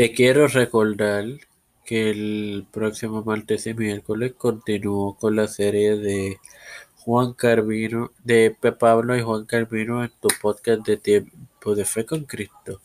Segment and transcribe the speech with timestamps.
[0.00, 1.26] Te quiero recordar
[1.84, 6.38] que el próximo martes y miércoles continúo con la serie de
[6.96, 12.24] Juan Carvino, de Pablo y Juan Carvino en tu podcast de Tiempo de Fe con
[12.24, 12.80] Cristo.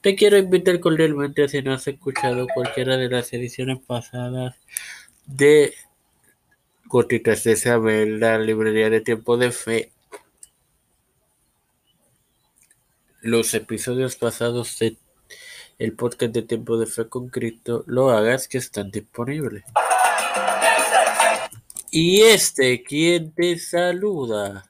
[0.00, 4.56] Te quiero invitar cordialmente si no has escuchado cualquiera de las ediciones pasadas
[5.24, 5.72] de
[6.86, 9.92] Gotitas de Saber, la librería de Tiempo de Fe.
[13.20, 14.96] Los episodios pasados de
[15.78, 19.64] el podcast de Tiempo de Fe con Cristo, lo hagas que están disponibles.
[21.90, 24.64] Y este, quien te saluda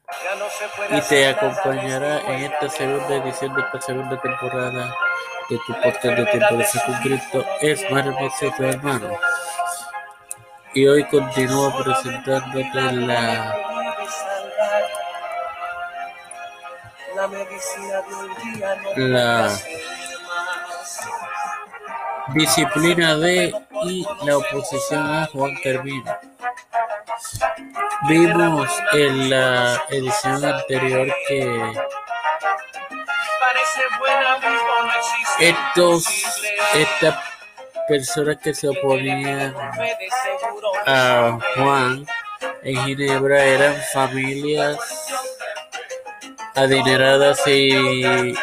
[0.91, 4.95] y te acompañará en esta segunda edición de esta segunda temporada
[5.49, 8.16] de tu podcast de Tiempo de Fe con Cristo, es Mario
[8.57, 9.11] tu hermano.
[10.75, 13.57] Y hoy continúo presentándote la
[18.97, 19.59] la
[22.35, 23.53] disciplina de
[23.85, 26.16] y la oposición a Juan Carvino.
[28.09, 31.73] Vimos en la edición anterior que
[35.38, 36.07] estos,
[36.75, 37.19] estas
[37.88, 39.55] personas que se oponían
[40.87, 42.07] a Juan
[42.63, 44.79] en Ginebra eran familias
[46.55, 48.35] adineradas y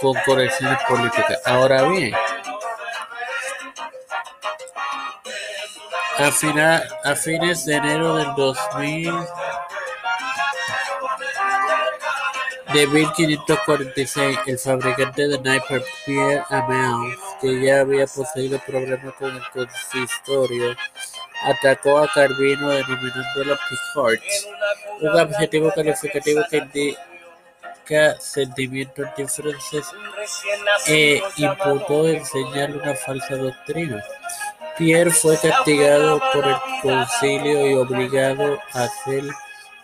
[0.00, 1.38] con conexiones políticas.
[1.44, 2.14] Ahora bien,
[6.18, 6.30] A,
[7.04, 9.12] a fines de enero del 2000,
[12.72, 19.42] de 1546, el fabricante de sniper Pierre Amiens, que ya había poseído problemas con el
[19.50, 20.74] consistorio,
[21.44, 24.48] atacó a Carvino denominando Picards,
[25.02, 26.96] un adjetivo calificativo que
[27.86, 29.86] indica sentimientos diferentes
[30.86, 34.02] e imputó enseñar una falsa doctrina.
[34.76, 39.24] Pierre fue castigado por el concilio y obligado a hacer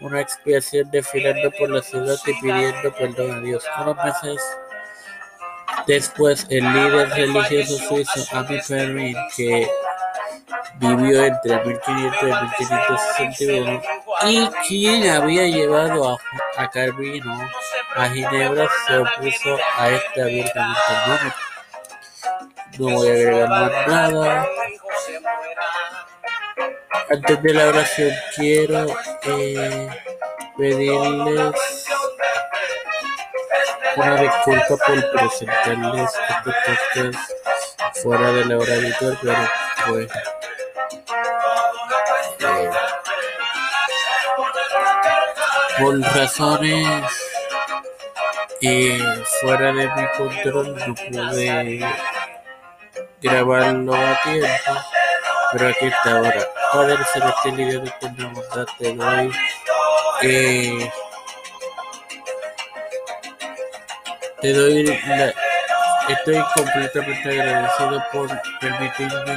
[0.01, 3.65] una expiación desfilando por la ciudad y pidiendo perdón a Dios.
[3.81, 4.43] Unos meses
[5.87, 9.69] después, el líder religioso suizo Ami Perrin, que
[10.79, 13.83] vivió entre 1500 y 1561
[14.25, 16.19] y quien había llevado
[16.57, 17.51] a, Calvino
[17.97, 21.35] a Ginebra, se opuso a este abiertamente.
[22.79, 24.47] No voy a agregar más nada.
[27.11, 28.87] Antes de la oración quiero
[29.25, 29.89] eh,
[30.57, 31.55] pedirles
[33.97, 37.31] una disculpa por presentarles este podcast
[38.03, 39.49] fuera de la hora habitual, pero
[39.89, 40.09] pues
[45.83, 47.09] por razones
[48.61, 51.85] eh, fuera de mi control no pude
[53.21, 54.49] grabarlo a tiempo,
[55.53, 56.49] pero aquí está ahora.
[56.73, 60.91] Padre celestial y Dios de eterna bondad, te doy
[64.41, 65.35] te doy la,
[66.09, 68.29] estoy completamente agradecido por
[68.61, 69.37] permitirme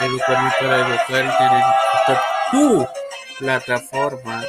[0.00, 1.62] educarme para educarte en
[1.94, 2.88] esta tu
[3.38, 4.42] plataforma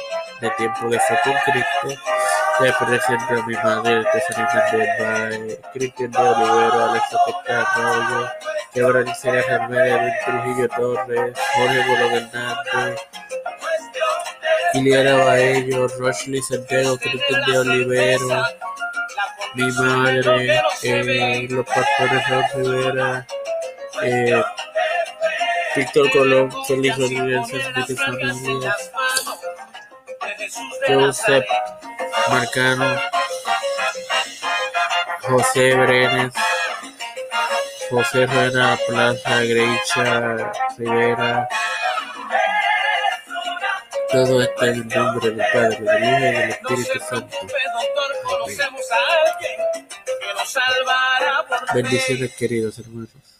[0.44, 2.02] de tiempo de fe con Cristo.
[2.58, 7.16] Te presento a mi madre, Tesalina de Cristian de Olivero, Alexa
[7.48, 8.30] Arroyo,
[8.74, 13.00] Débora Licea Hermera, Luis Trujillo Torres, Jorge Bolo Hernández,
[14.74, 18.28] Iliana Baello, Rochley Santiago, Cristian de Olivero,
[19.54, 23.26] mi madre, eh, los pastores Raúl Rivera,
[24.02, 24.42] eh,
[25.74, 27.48] Víctor Colón, Félix Rodríguez,
[27.88, 28.92] de familias,
[30.88, 31.44] Joseph
[32.30, 33.00] Marcano,
[35.22, 36.32] José Brenes,
[37.90, 41.48] José Rueda Plaza, Greicha, Rivera.
[44.10, 47.36] Todo está en el nombre del Padre, del Hijo y del Espíritu Santo.
[48.44, 48.56] Amén.
[51.74, 53.33] Bendiciones, queridos hermanos.